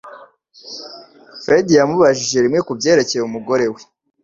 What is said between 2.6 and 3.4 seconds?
kubyerekeye